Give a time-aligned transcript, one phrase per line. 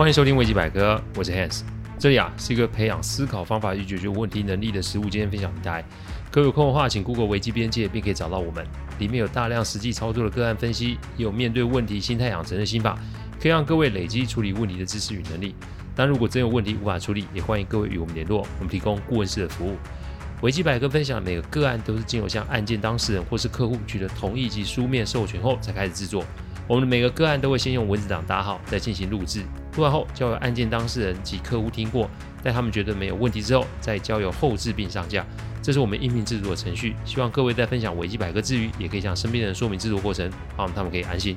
[0.00, 1.60] 欢迎收听维基百科，我是 Hans。
[1.98, 5.84] 这里啊是一个培养思考方法与解决问题能力的实务经验分享平台。
[6.30, 8.66] 各位有空的话，请 Google 维基边界，并可以找到我们。
[8.98, 12.98] 里面有大量实际操作的个案分析，也有面对问题心态养成的心法，
[13.38, 15.54] 可以让各位累积处理问题的知识与能力。
[15.94, 19.76] 但如果真有问题无法处理，也欢迎各位与我们联络，我们提供顾问式的服务。
[20.40, 26.24] 维基百科分享每个个案都是经由向案件当事人或是客户取得同意及书面授权后才开始制作。
[26.70, 29.42] 我们的每个个案都会先用文字档打好，再进行录制。
[29.74, 32.08] 录完后交由案件当事人及客户听过，
[32.44, 35.26] 待他们觉得没有问题之后，再交由后制并上架。
[35.60, 36.94] 这是我们音频制作的程序。
[37.04, 41.36] 希望各位在分享维基百科之余，也可以向身边的人说明制作过程，让他们可以安心。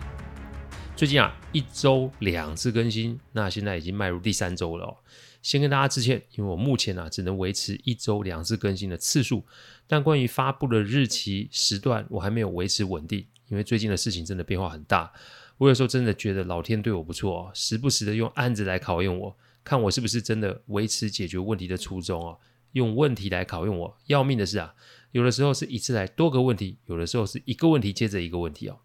[0.95, 4.97] 最近啊，一周两次更新，那现在已经迈入第三周了哦。
[5.41, 9.43] 先跟大家致歉，因为我目前啊只能维持一周两次更新的次数，
[9.87, 15.13] 但关于发布的日期时段，我还没有维持稳定，因为最近的事情真的变化很大。
[15.59, 22.39] 我有时候真的觉得老天对我不错哦，时不时的用案子来考验我，看我是不是真的维持解决问题的初衷哦。
[22.71, 24.73] 用问题来考验我，要命的是啊，
[25.11, 28.79] 有的时候是一次来多个问题，有的时候是一个问题接着一个问题哦。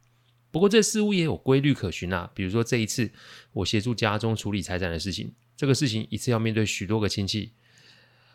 [0.50, 2.30] 不过这似乎也有规律可循啊。
[2.34, 3.10] 比如说这一次
[3.55, 7.53] 我协助家中处理财产的事情，这个事情一次要面对许多个亲戚，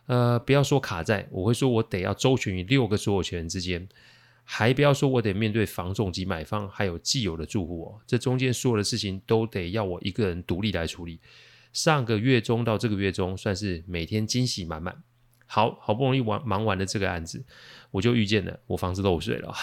[0.07, 3.87] 呃，不要说卡债，我会说我得要周旋于六个所有权人之间。
[4.43, 8.01] 还不要说，我得面对房仲及买方，还有既有的住户哦。
[8.05, 11.19] 这中间所有的事情都得要我一个人独立来处理。
[11.71, 15.01] 上个月中到这个月中，算是每天惊喜满满。
[15.45, 17.45] 好好不容易完忙完了这个案子，
[17.91, 19.53] 我就遇见了我房子漏水了。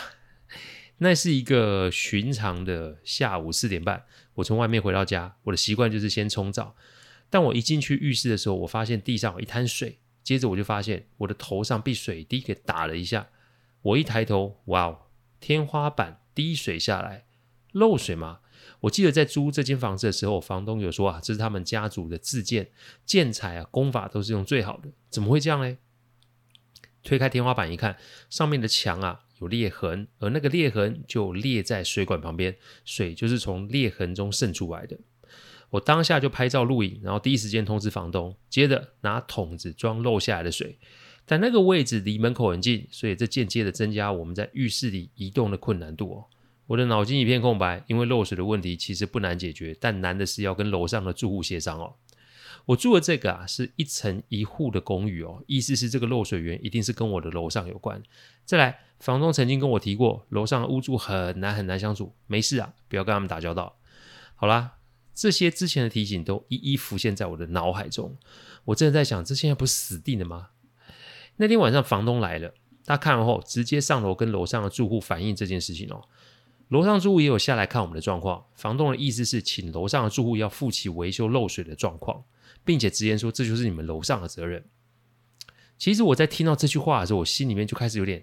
[0.98, 6.74] 那是一个寻常的下午四点半，我从外面回到家，我的习惯就是先冲澡。
[7.28, 13.28] 但我一进去浴室的时候，我发现地上有一滩水，接着我就发现我的头上被水滴给打了一下。
[13.82, 14.98] 我一抬头，哇哦！
[15.40, 17.24] 天花板滴水下来，
[17.72, 18.40] 漏水吗？
[18.80, 22.70] 我记得在租这间房子的时候，房东有说啊，这是他们家族的自建
[23.06, 25.78] 建材啊，工法都是用最好的，怎么会这样呢？
[27.02, 27.96] 推开天花板一看，
[28.28, 34.98] 上面的墙啊有裂痕，而那个裂痕就裂在水管旁边，水就是从裂痕中渗出来的。
[35.70, 40.78] 我当下就拍照录影，然后第一时间通知房东，接着拿桶子装漏下来的水。
[41.30, 46.24] 但那个位置离门口很近，所以这间接的增加我们在浴室里移动的困难度哦。
[46.66, 51.94] 我的脑筋一片空白，因为漏水的问题其实不难解决，但难的是要跟楼上的住户协商哦。
[52.66, 58.02] 我住的这个啊是一层一户的公寓哦，意思是这个漏水源一定是跟我的楼上有关。
[58.44, 63.76] 再来，房东曾经跟我提过，楼上的屋主很难很难相处，没事啊，不要跟他们打交道。
[64.34, 64.78] 好啦，
[65.14, 68.16] 这些之前的提醒都一一浮现在我的脑海中。
[68.64, 70.48] 我真的在想，这现在不是死定了吗？
[71.36, 72.52] 那天晚上，房东来了，
[72.84, 76.02] 他看完后直接上楼跟楼上的住户反映这件事情哦。
[76.68, 82.22] 楼上住户也有下来看我们的状况，房东的意思是请楼上的住户要负起维修漏水的状况，
[82.64, 84.64] 并且直言说这就是你们楼上的责任。
[85.78, 88.22] 其实我在听到这句话的时候，我心里面就开始有点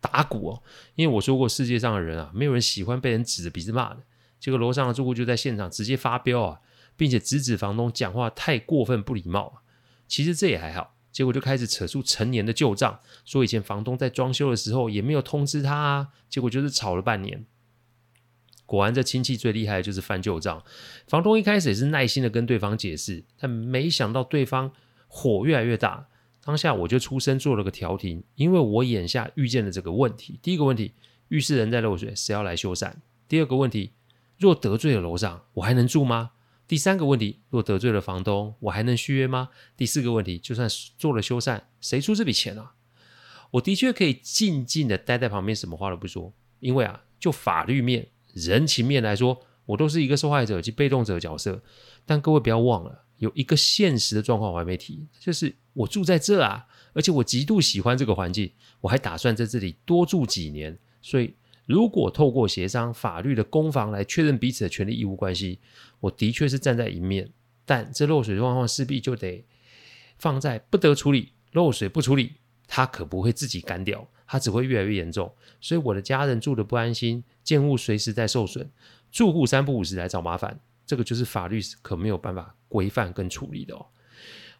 [0.00, 0.62] 打鼓哦，
[0.96, 4.02] 因为我说过世界上的人啊，没有人喜欢被人指着鼻子骂的。
[4.40, 6.60] 结果楼上的住户就在现场直接发飙啊，
[6.96, 9.62] 并且直指房东讲话太过分不礼貌啊。
[10.08, 10.95] 其实这也还好。
[11.16, 16.08] 结果就开始扯出陈年的旧账，说以前房东在装修的时候也没有通知他啊。
[16.28, 17.46] 结果就是吵了半年。
[18.66, 20.62] 果然，这亲戚最厉害的就是翻旧账。
[21.08, 24.70] 房东一开始也是耐心的跟对方解释，但没想到对方
[25.08, 26.06] 火越来越大。
[26.44, 30.38] 当下我就出声做了个调停，因为我眼下遇见了这个问题。
[30.42, 30.92] 第一个问题，
[31.28, 32.92] 浴室人在漏水，谁要来修缮？
[33.26, 33.92] 第二个问题，
[34.36, 36.32] 若得罪了楼上，我还能住吗？
[36.68, 39.50] 第三个问题，若得罪了房东，我还能续约吗？
[39.76, 40.68] 第四个问题，就算
[40.98, 42.74] 做了修缮，谁出这笔钱啊？
[43.52, 51.62] 我的确可以静静的待在旁边，什么话都不说，因为啊，就法律面、人情面来说，我都是一个受害者及被动者的角色。
[52.04, 61.34] 但各位不要忘了，有一个现实的状况我还没提，就是我住在这啊，而且我极度喜欢这个环境，我还打算在这里多住几年，所以。
[61.66, 65.58] 如果透过协商法律的攻防来确认彼此的权利义务关系，
[66.00, 67.28] 我的确是站在一面，
[67.64, 69.44] 但这漏水状况势必就得
[70.16, 72.34] 放在不得处理，漏水不处理，
[72.68, 75.34] 它可不会自己干掉，它只会越来越严重。
[75.60, 78.70] 所以我的家人住得不安心，建物随时在受损，
[79.10, 83.86] 住户三不五时来找麻烦，这个就是法律可没有办法规范跟处理的哦。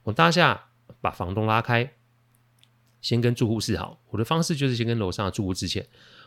[0.03, 0.71] 我当下
[1.01, 1.93] 把房东拉开，
[3.01, 5.87] 先跟住户示好，我的方式就是先跟楼上的住户致歉。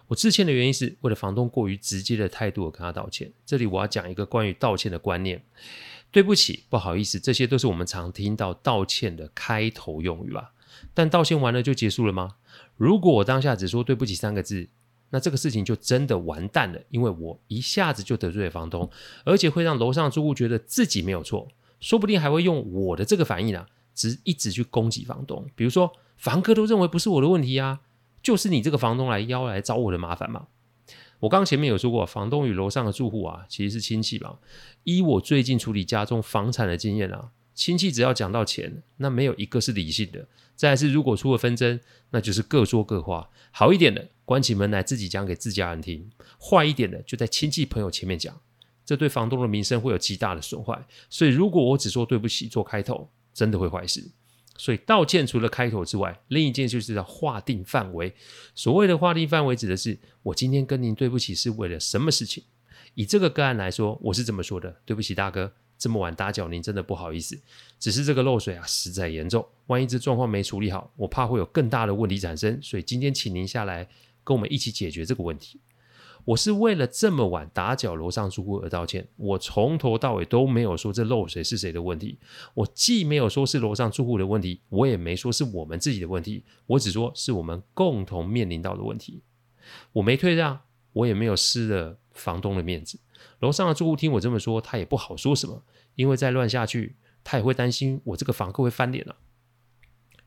[0.09, 3.31] 我致歉的原因是为了房东过于直接的态度，我跟他道歉。
[3.45, 5.43] 这里我要讲一个关于道歉的观念：
[6.11, 10.53] 对不起，不好意思，这些都是我们常听到道歉的开头用语吧？
[10.95, 12.37] 但道歉完了就结束了吗？
[12.75, 14.67] 如果我当下只说对不起三个字，
[15.11, 18.89] 那这个事情就真的完蛋了，因为我一下子就得罪了房东，
[19.25, 21.47] 而且会让楼上住户觉得自己没有错。
[21.79, 25.47] 说不定还会用我的这个反应啊，只一直去攻击房东。
[25.55, 27.79] 比如说，房客都认为不是我的问题啊，
[28.21, 30.47] 就是你这个房东来邀来找我的麻烦嘛。
[31.21, 34.37] 我刚前面有说过，房东与楼上的住户啊，其实是亲戚嘛。
[34.83, 40.27] 依我最近处理家中房产的经验啊，亲戚只要讲到钱，那没有一个是理性的。
[40.55, 41.79] 再是，如果出了纷争，
[42.11, 43.29] 那就是各说各话。
[43.51, 48.39] 好一点的，关起门来自己讲给自家人听；坏一点的，就在亲戚朋友前面讲。
[48.85, 50.85] 这对房东的名声会有极大的损坏。
[51.09, 54.09] 所以，如果我只说对不起做开头，真的会坏事。
[54.59, 58.13] 所以道歉除了开头之外，另一件就是要划定范围。
[58.53, 62.43] 所谓的划定范围，指的是我今天跟您对不起是为了什么事情。
[62.95, 67.39] 以这个个案来说，我是这么说的：对不起，大哥，这么晚打搅您，真的不好意思。
[67.79, 72.59] 只是这个漏水啊，实在严重，万一这状况没处理好，我怕会有更大的问题产生。
[72.61, 73.87] 所以今天请您下来
[74.25, 75.61] 跟我们一起解决这个问题。
[76.29, 82.19] 我是为了这么晚打搅楼上住户而道歉，我从头到尾都没有说这漏水是谁的问题，
[82.53, 89.23] 我既没有说是楼上住户的问题，我也没说是我们自己的问题，我只说是我们共同面临到的问题。
[89.93, 90.61] 我没退让，
[90.93, 92.99] 我也没有失了房东的面子。
[93.39, 95.63] 楼上的住户听我这么说，他也不好说什么，
[95.95, 99.15] 因为再乱下去，他也会担心我这个房客会翻脸了。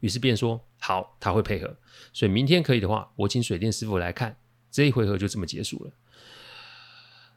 [0.00, 1.76] 于是便说好，他会配合，
[2.12, 4.38] 所以明天可以的话，我请水电师傅来看。
[4.72, 5.92] 这一回合就这么结束了。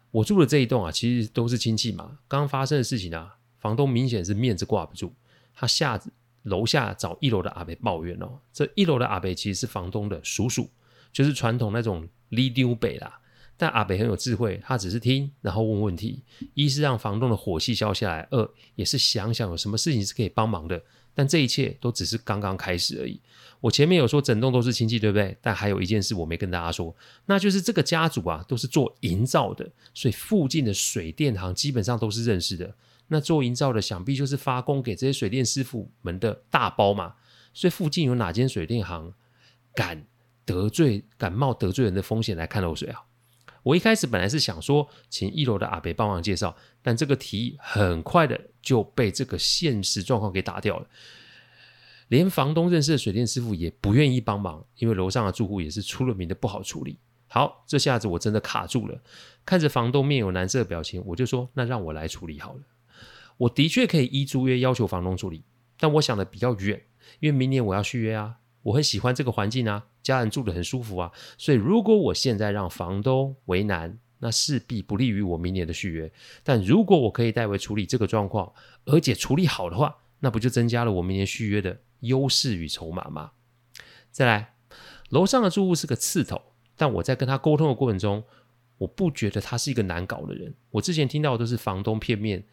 [0.10, 2.18] 我住的这一栋啊，其实都是亲戚嘛。
[2.28, 5.12] 刚发生的事情啊，房东明显是面子挂不住，
[5.54, 6.02] 他下
[6.44, 8.40] 楼下找一楼的阿伯抱怨哦。
[8.54, 10.70] 这一楼的阿伯其实是房东的叔叔，
[11.12, 13.20] 就是传统那种里长伯啦。
[13.58, 16.22] 但阿北很有智慧，他只是听，然后问问题，
[16.54, 20.82] 一是让房东的火气消下来，二也是想想有什么事情是可以帮忙的。
[21.14, 23.22] 但这一切都只是刚刚开始而已。
[23.62, 25.38] 我前面有说整栋都是亲戚，对不对？
[25.42, 26.94] 但还有一件事我没跟大家说，
[27.26, 32.76] 那就是这个家族啊都是做营造的，所以附近的水电行基本上都是认识的。
[33.08, 37.14] 那做营造的想必就是发工给这些水电师傅们的大包嘛。
[37.54, 39.14] 所以附近有哪间水电行
[39.74, 40.06] 敢
[40.44, 43.00] 得罪、敢冒得罪人的风险来看漏水啊？
[43.66, 50.88] 我一开始本来是想说请一楼的阿伯帮忙介绍，但这个提议很快的就被这个现实状况给打掉了。
[52.10, 57.00] 连房东认识的水电师傅也不愿意帮忙，因为楼上的住户也是出了名的不好处理。
[57.28, 59.02] 好，这下子我真的卡住了，
[59.44, 62.60] 看着房东面有难色的表情，我就说：“那让我来处理好了。”
[63.38, 65.44] 我的确可以依租约要求房东处理，
[65.80, 66.86] 但我想的比较远，
[67.20, 68.36] 因为明年我要续约啊，
[68.66, 76.12] 我很喜欢这个环境啊，家人住得很舒服啊，所以如果我现在让房东为难，那势必不利于我明年的续约。
[76.44, 78.52] 但如果我可以代为处理这个状况，
[78.86, 83.34] 而且处理好的话，那不就增加了我明年续约的优势与筹码吗？
[84.12, 84.56] 再来，
[85.10, 86.42] 楼上的住户是个刺头，
[86.76, 88.24] 但我在跟他沟通的过程中，
[88.80, 90.56] 我不觉得他是一个难搞的人。
[90.72, 92.44] 我之前听到的都是房东片面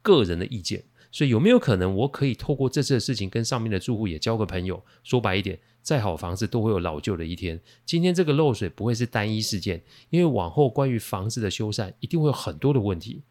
[0.00, 4.84] 个人的意见，所以有没有可能我可以透过这次的事情跟上面的住户也交个朋友？
[5.02, 7.60] 说白一点，再好房子都会有老旧的一天。
[7.84, 13.22] 今天这个漏水不会是单一事件，因为往后关于房子的修缮一定会有很多的问题。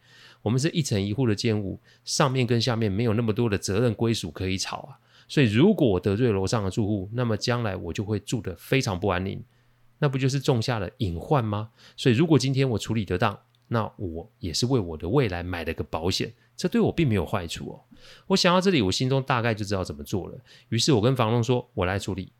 [0.41, 4.99] 我们是一层一户的建物，上面跟下面没有那么多的责任归属可以吵啊。
[5.27, 9.43] 所以，如果我得罪楼上的住户，那么将来我就会住得非常不安宁，
[9.99, 11.71] 那不就是种下了隐患吗？
[11.97, 17.81] 所以，如果今天我处理得当，那我也是为我的未来买了个保险，这对我并没有坏处哦。
[18.27, 20.37] 我想到这里，我心中大概就知道怎么做了。
[20.69, 22.31] 于是我跟房东说：“我来处理。”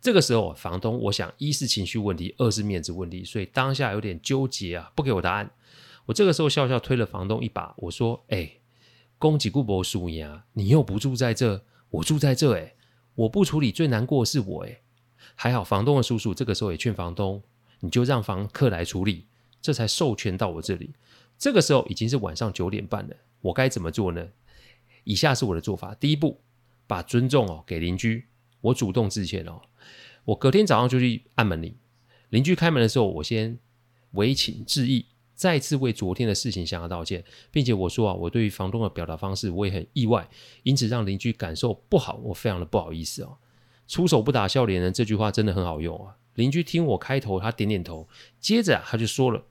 [0.00, 5.50] 这个时候，房东我想一是情绪问题，二是面子问题，所以当下有点纠结啊，不给我答案。
[6.06, 8.52] 我这个时候笑笑推了房东一把，我说：“哎。”
[9.20, 10.46] 公几顾博输赢啊！
[10.52, 12.76] 你又不住在这，我住在这，哎，
[13.16, 14.80] 我不处理最难过的是我，哎，
[15.34, 17.42] 还好房东的叔叔这个时候也劝房东，
[17.80, 19.26] 你就让房客来处理，
[19.68, 20.94] 这才授权到我这里。
[21.36, 24.26] 这个时候已经是晚上九点半了，我该怎么做呢？
[25.04, 26.40] 以下是我的做法：第一步，
[26.86, 28.28] 把尊重哦给邻居，
[28.62, 29.60] 我主动致歉哦，
[30.24, 31.76] 我隔天早上就去按门铃，
[32.30, 33.58] 邻居开门的时候，我先
[34.12, 35.04] 委请致意。
[35.34, 40.26] 再次为昨天的事情向他道歉，并且我说啊，我对于房东的表达方式我也很意外，
[40.62, 43.36] 因此让邻居感受不好，我非常的不好意思哦。
[43.86, 46.16] 出手不打笑脸人这句话真的很好用啊。
[46.36, 48.08] 邻居听我开头，他点点头，
[48.40, 49.44] 接着他就说了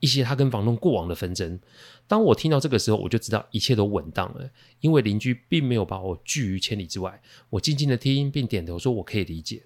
[0.00, 1.58] 一些他跟房东过往的纷争。
[2.06, 4.50] 当我听到这个时候，我就知道一切都稳当了，
[4.80, 7.20] 因为邻居并没有把我拒于千里之外。
[7.50, 9.64] 我静静的听并点头说，我可以理解。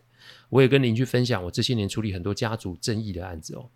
[0.49, 3.69] 我也跟邻居分享我这些年处理很多家族争议的案子哦。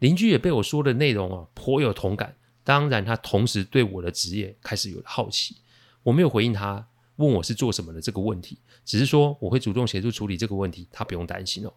[0.00, 5.56] 邻居也被我说的内容啊颇有同感，当然他同时对我的职业开始有了好奇。
[6.02, 11.72] 我没有回应他问我是做什么的这个问题，只是说我会主动协助处理这个问题，他不用担心哦。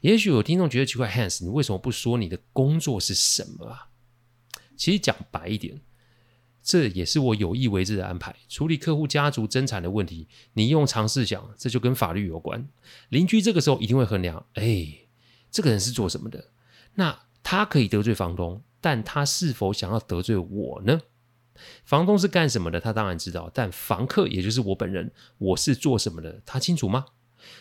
[0.00, 3.88] 也许有听众觉得奇怪，Hans，你为什么不说你的工作是什么啊？
[4.76, 5.80] 其实讲白一点，
[6.62, 8.36] 这也是我有意为之的安排。
[8.48, 12.68] 处理客户家族争产的问题，你用常识想，这就跟法律有关。
[13.08, 15.06] 邻居这个时候一定会衡量：哎，
[15.50, 16.50] 这个人是做什么的？
[16.94, 21.00] 那他可以得罪房东，但他是否想要得罪我呢？
[21.84, 22.78] 房东是干什么的？
[22.78, 26.42] 他当然知道，但房客也就是我本人，我是做什么的？
[26.44, 27.06] 他清楚吗？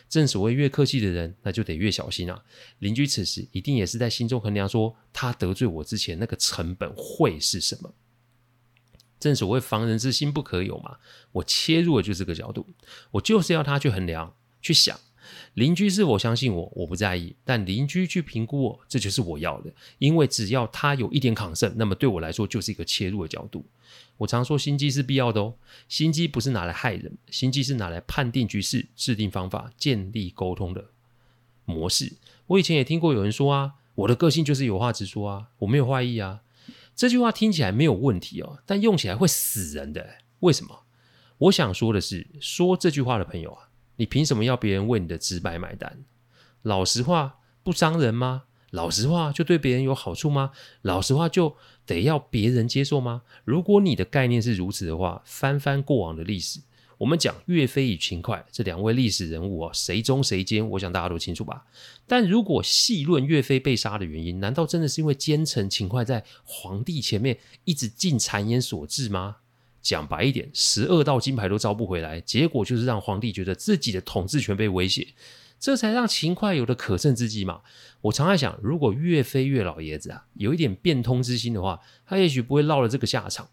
[0.08, 2.44] 正所谓越客气的人，那就得越小心啊。
[2.79, 7.94] 邻居此时一定也是在心中衡量说，他得罪我之前那个成本会是什么？
[9.20, 10.98] 正所谓防人之心不可有嘛。
[11.32, 12.67] 我切入的就是这个角度，
[13.12, 15.00] 我就是要他去衡量、去想。
[15.55, 19.74] 邻居是否相信我，我不在意，但邻居去评估我，这就是我要的。
[19.98, 23.65] 因为只要他有一点抗胜，那么对我来说就是一个切入的角度。
[24.18, 25.56] 我常说心机是必要的哦，
[25.90, 30.86] 心机不是拿来害人，心机是拿来判定局势、制定方法、建立沟通的
[31.66, 32.14] 模式。
[32.48, 36.42] 我以前也听过有人说啊，我的个性就是有话直说啊，我没有坏意啊。
[36.96, 40.18] 这句话听起来没有问题哦，但用起来会死人的。
[40.40, 40.84] 为什么？
[41.38, 43.68] 我想说的是，说这句话的朋友啊，
[43.98, 46.06] 你凭什么要别人为你的直白买单？
[46.62, 48.44] 老实话不伤人吗？
[48.75, 50.51] 老实话就对别人有好处吗？
[50.82, 51.55] 老实话就
[51.86, 53.22] 得要别人接受吗？
[53.46, 56.60] 如果你的概念是如此的话，翻翻过往的历史，
[56.98, 61.65] 我们讲岳飞与秦桧这两位历史人物啊，谁忠谁奸，我想大家都清楚吧？
[62.05, 69.38] 但如果细论岳飞被杀的原因，难道真的是因为奸臣秦桧在皇帝前面一直进谗言所致吗？
[69.82, 75.08] 讲白一点，十二道金牌都招不回来，结果就是让皇帝觉得自己的统治权被威胁。
[75.60, 77.62] 这才让秦桧有了可乘之机嘛。
[78.02, 83.50] 我常在想，如果岳飞岳老爷子啊有一点变通之心的话，他也许不会落了这个下场。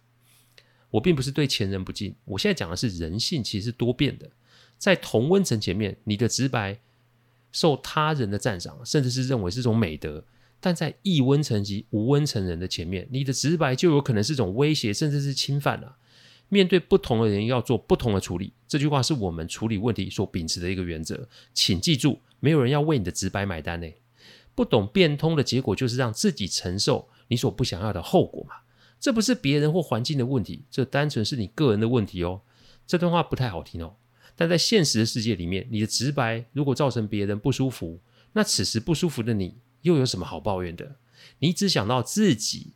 [0.91, 4.31] 我并不是对前人不敬，我现在讲的是人性其实是多变的。
[4.77, 6.81] 在同温层前面，你的直白
[7.51, 10.25] 受他人的赞赏，甚至是认为是种美德；
[10.61, 15.97] 但在异温层及无温层人的前面，你的直白就有可能是种威胁，甚至是侵犯了。
[16.53, 18.53] 面对不同的人，要做不同的处理。
[18.69, 21.27] 这句话是我们处理问题所秉持的一个原则。
[21.55, 23.89] 请记住，没有人要为你的直白买单呢。
[24.55, 28.57] 不懂变通的结果，就是让自己承受你所不想要的后果嘛。
[29.01, 32.43] 这不是别人或环境的问题，这单纯是你个人的问题哦。
[32.87, 33.97] 这段话不太好听哦，
[34.37, 37.99] 但在现实的世界里面，你的直白如果造成别人不舒服，
[38.35, 40.97] 那此时不舒服的你又有什么好抱怨的？
[41.39, 42.75] 你只想到自己，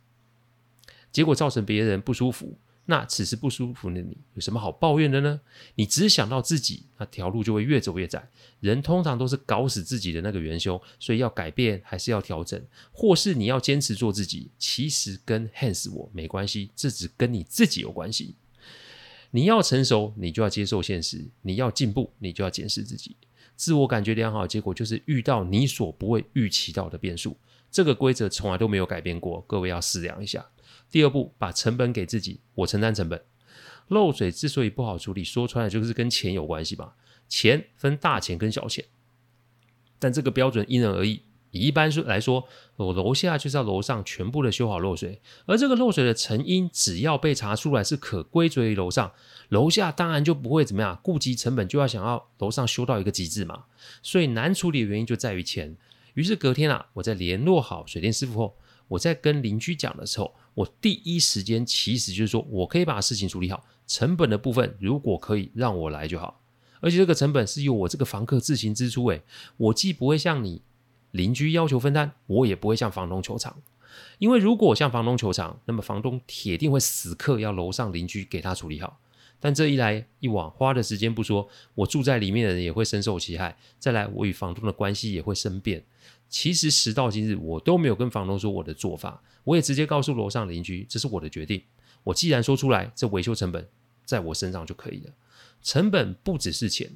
[1.11, 2.57] 结果造成别人不舒服。
[2.89, 5.41] 那此时不舒服的你有什么好抱怨的呢？
[5.75, 8.29] 你只想到自己，那条路就会越走越窄。
[8.61, 18.35] 人通常都是搞死自己的那个元凶，所以要改变还是要调整，或是你要坚持做自己，其实跟 Hans 我没关系，这只跟你自己有关系。
[19.31, 23.17] 你要成熟，你就要接受现实；你要进步，你就要检视自己。
[23.57, 27.35] 自我感觉良好结果就是遇到你所不会预期到的变数。
[27.69, 30.45] 这个规则从来都没有改变过，各位要思量一下。
[30.89, 33.21] 第二步，把成本给自己，我承担成本。
[33.87, 36.95] 漏水之所以不好处理，说穿了就是跟钱有关系吧。
[37.29, 38.85] 钱分大钱跟小钱，
[39.99, 41.23] 但这个标准因人而异。
[41.51, 49.13] 一般说来说，我楼下就是要楼上全部的修好漏水，而这个漏水的成因，只要被查出来是可归罪于楼上，
[49.49, 53.63] 楼下当然就不会怎么样，顾及成本就要想要楼上修到一个极致嘛。
[54.03, 55.77] 所以难处理的原因就在于钱。
[56.15, 66.41] 于是隔天啊，我在联络好水电师傅后，我在跟邻居讲的时候，我第一时间其实就是说我可以把事情处理好，成本的部分如果可以让我来就好，
[66.79, 69.23] 而且这个成本是由我这个房客自行支出，诶，
[69.57, 70.61] 我既不会向你
[71.11, 73.61] 邻居要求分担，我也不会向房东求偿，
[74.19, 78.99] 因为如果向房东求偿，那么房东铁定会死磕要楼上邻居给他处理好，
[79.39, 85.83] 但这一来一往花的时间不说，我住在里面的人也会深受其害，再来我与房东的关系也会生变。
[86.29, 91.61] 其实时到今日，我都没有跟房东说我的做法，我也直接告诉楼上邻居，这是我的决定。
[92.03, 93.67] 我既然说出来，这维修成本
[94.05, 95.13] 在我身上就可以了。
[95.61, 96.91] 成本不只是钱，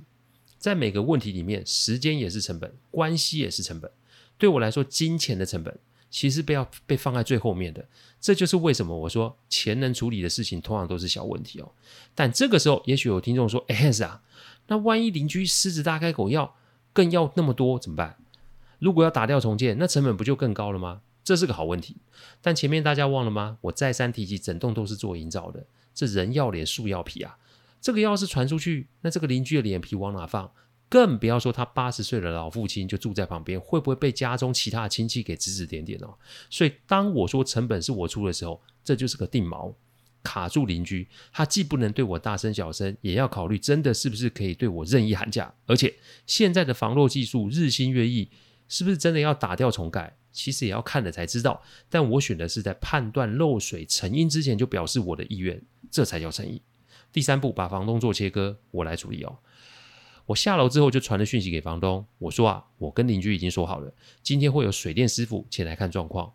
[0.58, 3.92] 在每个问题里面，时间也是成本，关系也是成本。
[4.38, 7.88] 对我来说，金钱的成本其实被要被放在最后面的。
[8.20, 11.72] 这就是为什么我说钱能处理的事情，通常都是小问题哦。
[12.14, 14.22] 但这个时候，也许有听众说：“哎，呀，
[14.68, 16.56] 那万一邻居狮子大开口要
[16.94, 18.18] 更要那么多怎么办？”
[18.82, 21.02] 如果要打掉重建，那成本不就更高了吗？
[21.24, 21.98] 这是个好问题。
[22.42, 23.60] 但前面大家忘了吗？
[23.62, 27.38] 我再三提及，整栋都是做营造的，这人要脸，树要皮啊。
[27.80, 30.52] 这个要是传出去，那这个邻居的脸皮往哪放？
[30.90, 36.16] 更不要说他八十岁的老父亲就住在旁边，会不会被家中其他亲戚给指指点点哦？
[36.50, 39.72] 所以当我说成本是我出的时候，这就是个定锚，
[40.24, 41.08] 卡住邻居。
[41.32, 45.54] 他既不能对我大声小声，也要考虑真的是不是可以对我任意喊价。
[45.68, 45.94] 而且
[46.26, 48.28] 现在的防漏技术日新月异。
[48.72, 50.16] 是不是真的要打掉重盖？
[50.32, 51.62] 其实也要看了才知道。
[51.90, 55.62] 但我选的是在判断漏水成因之前就表示我的意愿，
[55.92, 56.62] 这才叫诚意。
[57.12, 59.40] 第三步，把房东做切割，我来处理哦。
[60.28, 66.32] 我下楼之后就传了讯息给房东，我说啊，我跟邻居已经说好了，今天会有水电师傅前来看状况。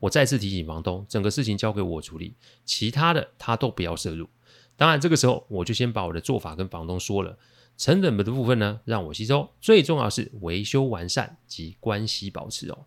[0.00, 2.34] 我再次提醒房东，整个事情交给我处理，
[2.66, 4.28] 其他的他都不要涉入。
[4.76, 7.38] 当然，这个时候我就先把我的做法跟房东说了，
[7.78, 12.78] 成本的部分呢，让我吸收，最重要是维修完善及关系保持哦。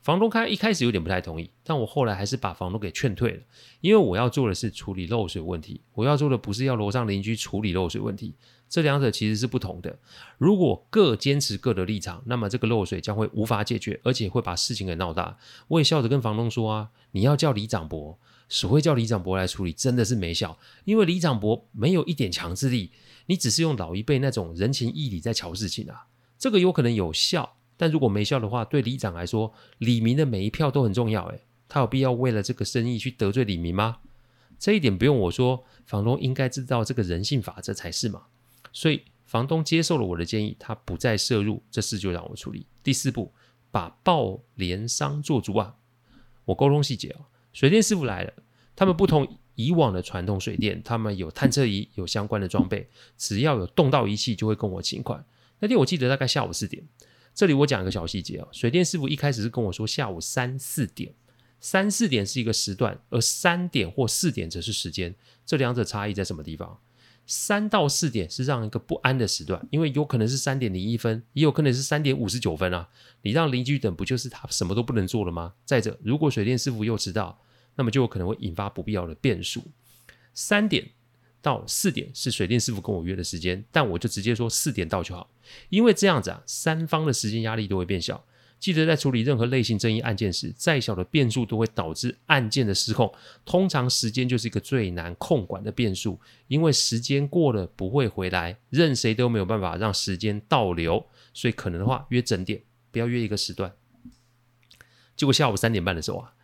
[0.00, 3.42] 房东开一开始有点不太同意，但我后来还是把房东给劝退了，
[3.80, 8.32] 因为我要做的是处理漏水问题，我要做的不是要楼上邻居处理漏水问题，
[8.70, 9.98] 这两者其实是不同的。
[10.38, 15.36] 如果各坚持各的立场，那么这个漏水将会无法解决，而且会把事情给闹大。
[15.66, 18.16] 我也笑着跟房东说啊，你要叫李长伯，
[18.48, 22.90] 所谓叫李长伯来处理，真的是没效，因为李长伯没有一点强制力，
[23.26, 26.06] 你只是用老一辈那种人情义理在瞧事情啊，
[26.38, 27.56] 这个有可能有效。
[27.76, 31.24] 但如果没效的话，对李长来说，李明的每一票都很重要。
[31.26, 33.98] 诶，他有必要为了这个生意去得罪李明吗？
[34.58, 38.24] 这一点不用我说，房东应该知道这个人性法则才是嘛。
[38.72, 42.66] 所以房东接受了我的建议，他不再涉入，这事就让我处理。
[42.82, 43.32] 第四步，
[43.70, 45.76] 把报联商做足啊。
[46.46, 47.20] 我沟通细节啊，
[47.58, 48.32] 水电师傅来了，
[48.76, 55.24] 他们不同以往的传统水电，他们有探测仪，有相关的装备，只要有动到仪器，就会跟我请款。
[55.58, 56.86] 那天我记得大概下午四点。
[57.34, 61.12] 这里我讲一个小细节啊，水电师傅一开始是跟我说下午三四点，
[61.58, 66.78] 三四点是一个时段，而三点或四点则是时间，这两者差异在什么地方？
[67.26, 72.88] 三到四点是让一个不安的时段，因为有可能是三点零一分，也有可能是三点五十九分啊，
[73.22, 75.54] 你让邻居等，不就是他什么都不能做了吗？
[75.64, 77.38] 再者，如果水电师傅又迟到，
[77.78, 79.62] 那么就有可能会引发不必要的变数。
[80.34, 80.90] 三点。
[81.40, 85.30] 到四点是水电师傅跟我约的时间，但我就直接说四点到就好，
[85.68, 88.22] 因为这样子啊，三方的时间压力都会变小。
[88.58, 93.10] 记得在处理任何类型争议案件时，再小的变数都会导致案件的失控。
[93.44, 101.06] 通常时间就是一个最难控管的变数，因为时间过了不会回来，任谁都没有办法让时间倒流。
[101.32, 103.72] 所以可能的话约整点，不要约一个时段。
[105.16, 106.34] 结果下午三点半的时候啊，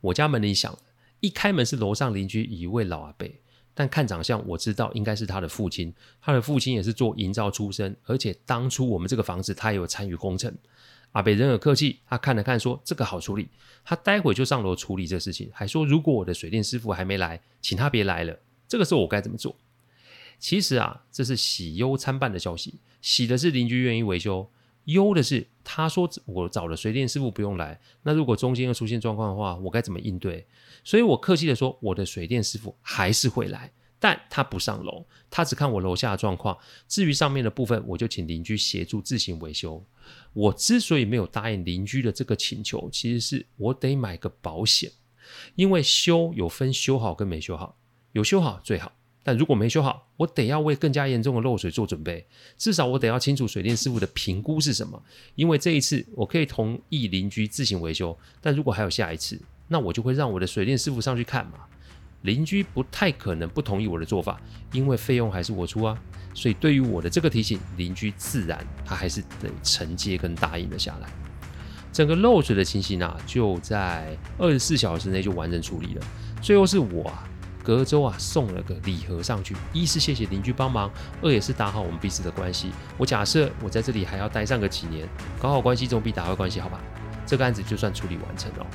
[0.00, 0.78] 我家门铃响了，
[1.20, 3.28] 一开门是楼上邻居一位老阿伯。
[3.72, 5.94] 但看长相，我知道应该是他的父亲。
[6.20, 10.52] 他的父亲也是做营造出身，而且当初我们这个房子他也有参与工程。
[11.12, 13.48] 阿伯仍很客气，他看了看说：“这个好处理。”
[13.84, 19.56] 他待会就上楼处理这事情，还说：“如果我的水电师傅还没来，请他别来了。”这个时候我该怎么做？
[20.38, 22.74] 其实啊，这是喜忧参半的消息。
[23.00, 24.50] 喜的是邻居愿意维修，
[24.92, 27.80] 忧的是他说我找了水电师傅不用来。
[28.02, 30.46] 那如果中间又出现状况的话，我该怎么应对？
[30.84, 36.56] 所以我客气的说，我的水电师傅还是会来，但他不上楼，他只看我楼下的状况。
[36.88, 39.84] 至于上面的部分，我就请邻居协助自行维修。
[40.32, 44.90] 我之所以没有答应邻居的这个请求，其实是我得买个保险，
[45.54, 47.76] 因为修有分修好跟没修好，
[48.12, 48.92] 有修好最好，
[49.22, 52.26] 但如果没修好，我得要为更加严重的漏水做准备。
[52.56, 55.02] 至少我得要清楚水电师傅的评估是什么，
[55.34, 59.40] 因为这一次我可以同意邻居自行维修，但如果还有下一次。
[59.72, 61.60] 那我就会让我的水电师傅上去看嘛，
[62.22, 64.40] 邻居不太可能不同意我的做法，
[64.72, 65.96] 因为费用还是我出啊，
[66.34, 71.08] 所以对于我的这个提醒，邻居自然他还是得承接跟答应了下来。
[71.92, 76.04] 整个漏水的情形啊，就在二十四小时内就完成处理了。
[76.42, 77.29] 最后是我啊，
[77.70, 80.90] 隔周啊送了个礼盒上去，一是谢谢邻居帮忙，
[81.22, 82.72] 二也是打好我们彼此的关系。
[82.98, 85.08] 我假设我在这里还要待上个几年，
[85.40, 86.80] 搞好关系总比打坏关系好吧？
[87.24, 88.66] 这个案子就算处理完成了。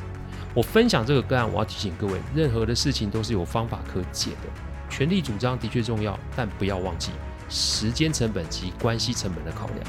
[0.54, 4.48] 我分享这个个案，我要提醒各位，任何的事情都是有方法可解的。
[4.90, 7.12] 权力主张的确重要，但不要忘记
[7.50, 9.80] 时间成本及关系成本的考量。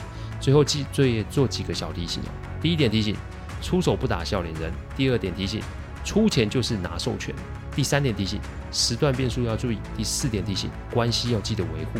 [0.40, 2.28] 最后记最做几个小提醒哦。
[2.60, 3.14] 第一点提醒，
[3.62, 5.62] 出手不打笑脸人；第二点提醒，
[6.06, 7.34] 出钱就是拿授权；
[7.74, 8.40] 第三点提醒，
[8.70, 11.98] 时段变数要注意；第四点提醒，关系要记得维护。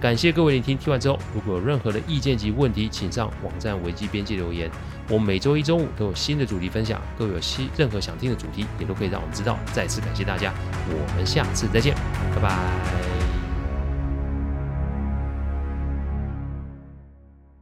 [0.00, 4.70] 感谢各位聆听，听完之后，如果有任何的意见及问题，请上网站维基编辑留言。
[5.10, 9.58] 我每周一、周五都有新的主题分享，各位有新任何想听的主题，也都可以让我们知道。
[9.72, 10.54] 再次感谢大家，
[10.88, 11.96] 我们下次再见，
[12.36, 13.17] 拜拜。